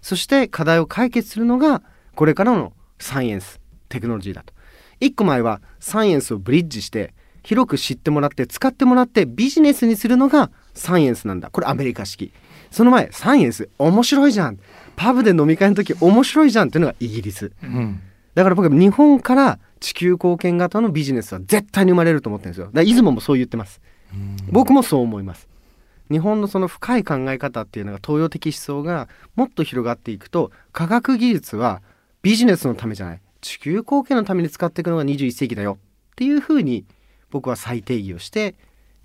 [0.00, 1.82] そして課題を解決するのが
[2.14, 4.54] これからのサイエンステクノロジーだと。
[5.00, 11.50] 一個前はサイエンスをブリッジして広く知ってもらって使ってもらってビジネスにするのがサイエンスなんだ。
[11.50, 12.32] これアメリカ式。
[12.70, 14.58] その前サイエンス面白いじゃん。
[14.96, 17.52] パブで飲み会の時面白いじゃんっていうのがイギリス。
[17.62, 18.00] うん。
[18.34, 22.66] だから僕は日本から地球貢献型のビジネスは絶対に生まれると思ってるんですよ。
[22.66, 23.80] だから出雲もそう言ってます。
[24.50, 25.48] 僕もそう思います。
[26.10, 31.82] 日本のその深い考え方っていうのが東洋的思想がもっと広がっていくと科学技術は
[32.22, 33.20] ビジネスのためじゃない。
[33.40, 35.78] 地球貢献のために使っていくのが21世紀だよ
[36.12, 36.84] っていうふうに
[37.30, 38.54] 僕は再定義をして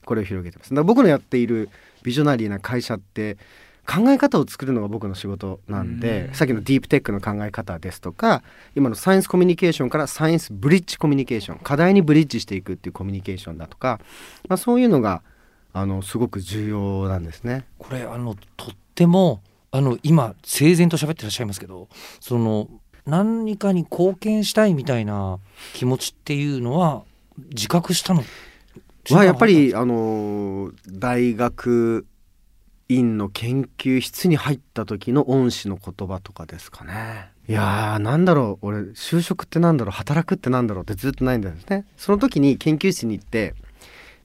[0.05, 0.69] これを広げてます。
[0.71, 1.69] だから僕のやっている
[2.03, 3.37] ビジョナリーな会社って
[3.85, 8.43] 考え方を作るのが僕の仕事なんでさっきのディープテックの考え方ですとか
[8.75, 13.99] 今のサイエンスコミュニケーションからサイエンスブリッジコミュニケーション課題にブリッジしていくっていうコミュニケーションだとか、
[14.47, 15.23] まあ、そういうのが
[15.73, 17.65] あのすごく重要なんですね。
[17.79, 22.69] これあのとってもあの今整然と喋ってらっしゃいますけどその
[23.07, 25.39] 何かに貢献したいみたいな
[25.73, 27.03] 気持ちっていうのは
[27.51, 28.23] 自覚したの？
[29.09, 32.05] はやっぱりあの大学
[32.89, 37.29] 院の研究室に入った時の恩師の言葉とかですかね。
[37.47, 41.85] いやーなんだろう俺就職ってなんだろう働くってなんだろうってずっとないんですね。
[41.97, 43.55] その時に研究室に行って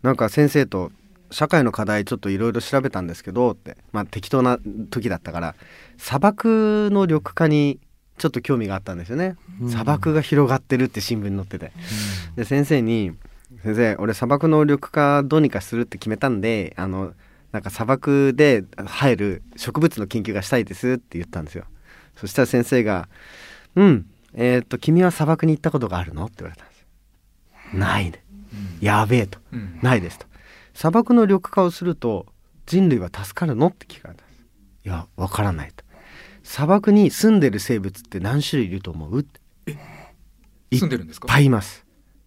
[0.03, 0.93] なんか先生と
[1.31, 4.59] 社会の課題ちょっといろいろ調べたんですけどってまあ適当な
[4.91, 5.55] 時だったから
[5.99, 7.81] 砂漠の緑化に
[8.19, 9.37] ちょっと興味があったんですよね。
[9.69, 11.73] 砂漠が広がってるって新聞に載ってて。
[12.37, 13.13] で先生に
[13.65, 17.15] 「先生俺砂漠の緑化どうにかするって決めたんであの
[17.51, 21.65] なんか砂漠で生える植物の研究がしたいです」って言ったんですよ。
[22.15, 23.09] そしたら先生が
[23.75, 26.81] 「うんえっ、と君は砂漠に行ったことがあるの?」って言われたんです
[27.73, 27.79] よ。
[27.79, 28.23] ないね。
[28.81, 29.39] やべえと。
[29.53, 30.27] うんないですと。
[30.75, 32.27] 砂漠の緑化をすると
[32.67, 33.69] 人類は助かるの？
[33.69, 34.41] って聞かれたんです。
[34.85, 35.85] いやわからないと。
[36.43, 39.21] 砂漠に住んでる生物って何種類いると思う？
[39.21, 39.41] って
[40.71, 41.27] い住んでるんですか？
[41.27, 41.84] いっぱいいます。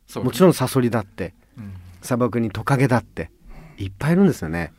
[0.07, 1.73] そうもちろんサソリだってうん。
[2.01, 3.29] 砂漠にトカゲだって
[3.77, 4.71] いっぱいいるんですよね。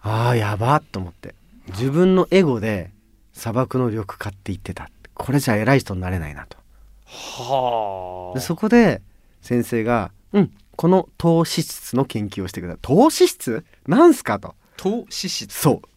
[0.00, 1.34] ああやばっと思って。
[1.68, 2.90] 自分のエゴで
[3.32, 6.58] 砂漠の緑化って言ってたこれじゃ偉い人になれないなと。
[7.06, 9.00] はでそこで
[9.40, 13.64] 先生が「うんこの糖脂質の研究をしてください」「糖脂質？
[13.86, 14.54] なんすか?」と。
[14.76, 15.52] 糖脂質？
[15.52, 15.88] そう。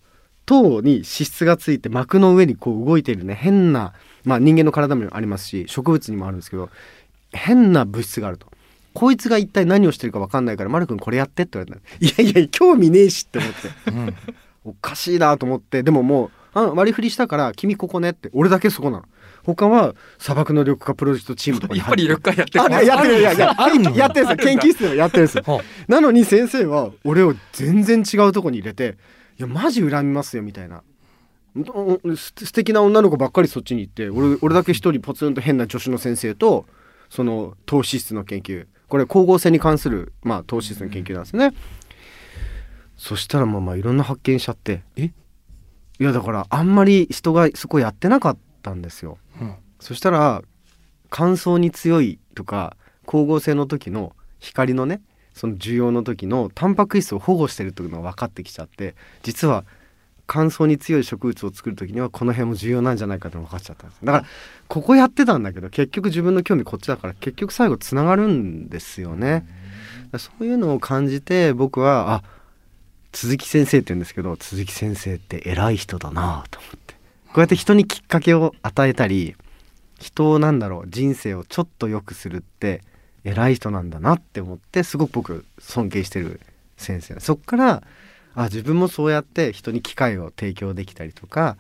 [0.46, 3.34] 糖に脂質がついて膜の上にこう動いているね。
[3.34, 6.70] 変なまあ人間の体にもありますし植物にもあるんですけど
[7.36, 8.48] 変な物質があると。
[8.94, 14.14] こいつが一体何をしてるか分かんないから「丸くんこれやって」って言われたいやいや興味ねえしって思って、
[14.64, 15.84] おかしいなと思って。
[15.84, 18.30] でももうあ割り振りしたから「君ここね」って。
[18.32, 19.06] 俺だけそこなの。
[19.44, 24.56] 他は砂漠の緑化プロジェクトチームとかにやっぱり緑化やってあますやってるいやいやあるあるのやってるんですよ。
[24.56, 25.44] 研究室でもやってるんですよ。
[25.46, 28.98] はなのに先生は俺を全然違うとこに入れて
[29.38, 30.84] 「いやマジ恨みますよ」みたいな。
[32.16, 36.66] 素敵な女の子ばっかりそっちに行って俺俺だけ一人ポツンと変な助手の先生と
[37.10, 41.54] その糖脂質の研究これ光合成に関する、まあ、糖脂質の研究なんですね。
[42.98, 45.06] そしたらまあまあいろんな発見しちゃってえ？
[45.06, 45.12] い
[46.00, 49.18] やだからあんまり人がそこやってなかったんですよ。
[49.42, 50.42] うんそしたら
[51.10, 55.02] 乾燥に強いとか光合成の時の光のね
[55.34, 59.64] その需要の時のタンパク質を保護してるというのが分かってきちゃって実は
[60.28, 64.26] 乾燥に強い植物を作る時にはこの辺も重要なんじゃないかって分かっちゃったんですだから
[64.68, 69.46] ここやってたんだけど結局自分の興味こっちだから結局最後つながるんですよね。
[70.18, 72.24] そういうのを感じて僕はあ
[73.12, 76.96] 鈴木先生って言うんですけど鈴木先生って偉い人だなと思って。
[77.28, 79.36] こうやって人にきっかけを与えたり
[80.00, 82.82] 人をなんだろう人生をちょっと良くするって
[83.26, 86.40] 偉い人なんだなって思ってすごく僕尊敬してる
[86.78, 87.84] 先生そっから
[88.36, 91.58] あ自分もそうやって人に機会を提供できたりとか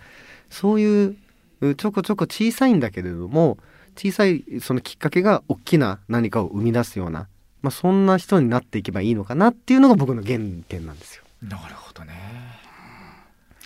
[0.49, 1.15] そういう
[1.61, 3.57] うちょこちょこ小さいんだけれども
[3.97, 7.27] 小さいそのきっかけが大きな何かを生み出すような、
[7.61, 11.23] まあ、そんな人になっていけばいいのかなっていうのが僕の原点なんですよ。
[11.41, 12.13] なるほどね、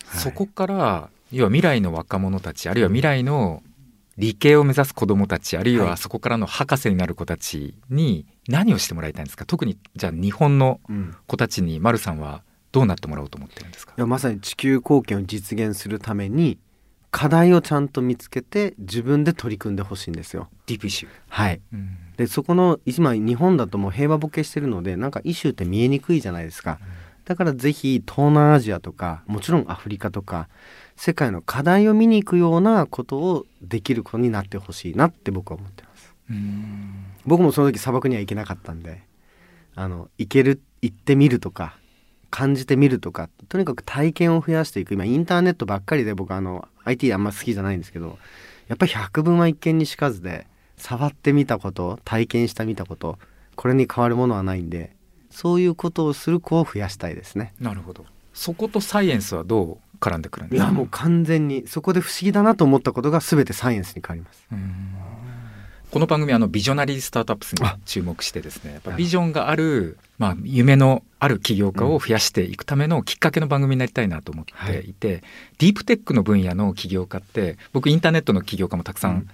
[0.06, 0.20] はい。
[0.20, 3.62] そこから要は未来の若者たちあるいは未来の
[4.18, 5.96] 理系を目指す子どもたちあるいははい。
[5.96, 9.46] そこからの博士になる子たちに何をしてもらいたいんですか？
[9.46, 11.16] 特にじゃあ日本のうん。
[11.26, 12.42] 子たちに丸さんは
[12.72, 13.94] どうなってもらおうと思ってるんですか？
[13.96, 16.58] いやまさに地球貢献を実現するために
[17.10, 20.48] 課題をちゃんと見つけて自分で取り組んでほしいんですよ。
[20.66, 26.78] ディープイシュー、はい、うんでそこの今日本だともう平和ボケしてるのでなんかイシューって見えにくいじゃないですか。
[27.24, 30.48] だからぜひ東南アジアとかもちろんアフリカとか
[30.96, 36.14] 世界の課題を見に行くようなことをできる子になってほしいなって僕は思ってます。
[36.30, 39.02] うん僕もその時砂漠には行けなかったんで
[39.74, 41.76] あの行ける行ってみるとか
[42.30, 44.94] 感じてみるとかとにかく体験を増やしていく。
[44.94, 48.18] 今インターネットばっかりで僕あの IT あんま好きじゃないんですけど
[48.68, 53.18] やっぱり百聞は一見にしかずで触ってみたこと体験したみたこと
[53.56, 54.92] これに変わるものはないんで
[55.30, 57.52] そういうことをする子を増やしたいですね。
[57.60, 58.04] なるほど。
[58.32, 60.66] そことサイエンスはどう絡んでくるんですか？
[60.66, 64.46] いやもう完全にそこで不思議だなと思ったことが全てサイエンスに変わります。
[64.50, 64.94] うん。
[65.90, 75.24] この番組はあのビジョナリースタートアップスに注目してですねやっぱビジョンがある、まあ、夢のある起業家を増やしていくためのきっかけの番組になりたいなと思っていて、
[75.58, 79.14] ディープテックの分野の起業家って僕インターネットの起業家もたくさうん。
[79.16, 79.28] ん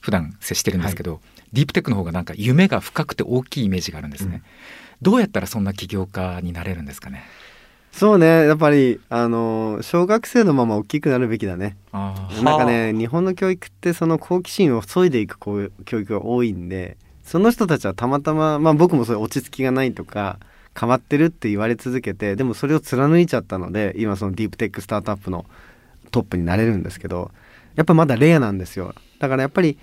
[0.00, 1.20] 普段接してるんですけど、
[1.54, 4.42] ディープテックの方がなんか夢が深くて大きいイメージがあるんですね、うん。
[5.00, 7.24] どうやったらそんな起業家になれるんですかね？
[7.90, 8.26] そうね。
[8.46, 11.76] やっぱりあの小学生のまま大きくなるべきだね。
[11.92, 20.38] なんかね日本の教育ってその好奇心を削いでいくこう教育が多いんでその人たちはたまたままあ僕もそういう落ち着きがないとか
[20.78, 25.44] 変わってるって言われ続けてでもそれを貫いちゃったので今そのディープテックスタートアップの
[26.10, 27.30] トップになれるんですけど
[27.76, 28.94] やっぱまだレアなんですよ。
[29.18, 29.78] だからやっぱり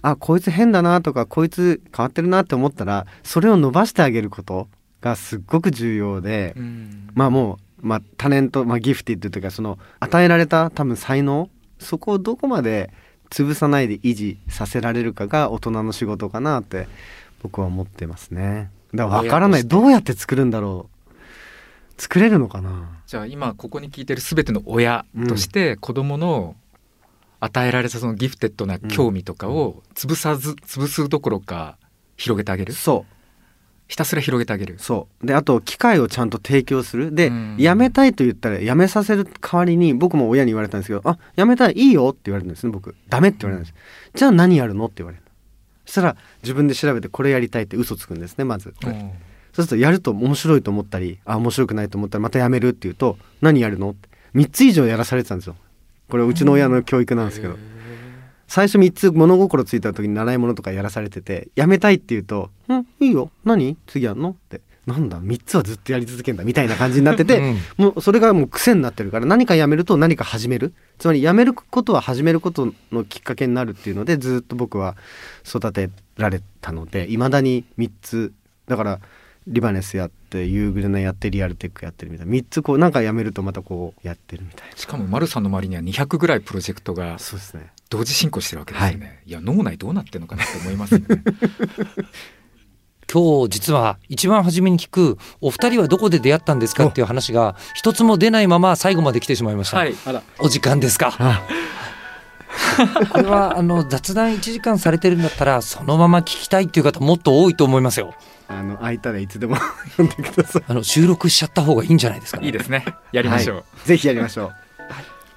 [0.00, 4.68] あこいつ変だなとかこいつ変わってるなって思ったらそれを伸ばしてあげること
[5.02, 7.10] がすっごく重要で、うん。
[7.14, 12.90] まあもう、まあ、タレント、まあ、ギフティッドというかその与えられた多分才能そこをどこまで
[13.36, 16.88] 潰さないで維持させられるかが大人の仕事かなって
[17.42, 18.70] 僕は思ってますね。
[18.94, 19.68] だから分からない。
[19.68, 20.88] どうやって作るんだろ
[21.98, 22.00] う。
[22.00, 22.88] 作れるのかな。
[23.06, 26.56] じゃあ今ここに聞いてる全ての親として子供の
[27.38, 31.76] 与えられたそのギフテッドな興味とかを潰さず潰すどころか
[32.16, 32.72] 広げてあげる？
[32.72, 33.15] そう
[33.88, 34.76] ひたすら広げてあげる。
[34.78, 35.26] そう。
[35.26, 37.14] であと機会をちゃんと提供する。
[37.14, 37.56] で、うん。
[37.58, 41.74] 辞めたいと言ったら辞めさせる代わりに僕も親に言われたんですけど「あ辞めたい？
[41.74, 43.74] いいよ」って言われるんですね僕「ダメ」って言われるんです、
[44.14, 44.86] じゃあ何やるの？
[44.86, 45.22] って言われる
[45.84, 48.92] そしたら自分で調べてこれやりたいって嘘つくんですねまず、うん。
[49.52, 53.90] そうするとやると面白いと思ったりあ面白くないと思ったらまたやめるって言うと何やるの？
[53.90, 54.08] って。
[54.34, 55.56] 3つ以上やらされてたんですよ。
[56.10, 57.56] これうちの親の教育なんですけど
[58.48, 63.30] 最初3つ物心ついた時に習い物とかやらされててやめたいって言うと「うんいいよ。
[63.44, 63.76] 何？
[63.86, 64.60] 次やんの?」って。
[64.86, 67.58] なんだ？3つはずっとやり続けんだみたいな感じになってて、うん。
[67.76, 70.74] もうそれがもう癖になってるから何かやめると何か始める。
[70.98, 74.96] つまりやめることは始めることのきっかけになるっていうのでずっと僕は
[75.44, 78.32] 育てられたのでいまだに3つ
[78.68, 79.00] だから
[79.48, 82.32] リバネスやってユーグレナやってリアルテックやってるみたいな。
[82.32, 84.76] 3つこうなんかやめるとまたこうやってるみたいな。
[84.76, 91.06] しかも丸さんの周りには200ぐらいプロジェクトがそうですね同時進行してるわけですよね、い、や脳内どうなってるのかなって思いますよね。
[93.12, 100.22] 今日実は一番初めに聞くお二人はどこで出会ったんですかっていう話が一つも出ないまま最後まで来てしまいました、はいあら。
[100.40, 101.12] お時間ですか？
[103.12, 108.14] これはあの雑談1時間されてるんだったらそのまま聞きたいっていう方もっと多いと思いますよ。
[108.48, 109.56] あの空いたらいつでも
[109.96, 110.62] 呼んでください。
[110.66, 112.84] あの収録しちゃった方がいいんじゃないですか、いいですね。
[113.12, 113.88] やりましょう、はい。
[113.88, 114.54] ぜひやりましょう。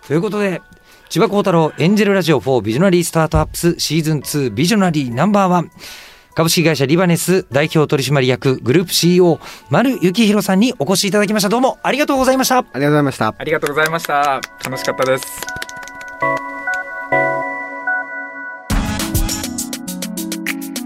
[0.07, 0.61] ということで
[1.09, 5.71] 千葉幸太郎エンジェルラジオ4ビジョナリースタートアップスシーズン2ビジョナリーナンバーワン。
[6.35, 9.39] 株式会社リバネス代表取締役グループ CEO
[9.71, 11.49] 丸幸宏さんにお越しいただきました。
[11.49, 12.59] どうもありがとうございました。
[12.59, 13.35] ありがとうございました。
[13.35, 14.39] ありがとうございました。
[14.63, 15.25] 楽しかったです。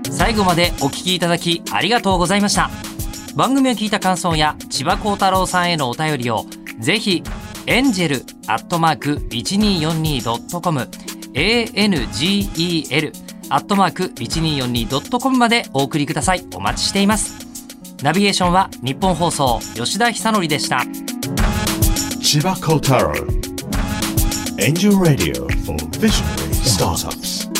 [0.10, 2.70] 最後までお聞きいただきありがとうございました。
[3.36, 6.46] 番組を聞いた感想や千葉幸太郎さんへのお便りを
[6.80, 7.24] ぜひ
[7.66, 8.16] エンジェル
[8.48, 10.80] アットマーク 1242.com
[11.34, 13.12] angel
[13.50, 17.36] アットマーク 1242.com までお送りくださいお待ちしています
[18.04, 20.84] ナビゲーションは日本放送吉田久典でした
[22.24, 23.14] Chiba Kotaro.
[24.58, 27.53] Angel Radio for Visionary Startups.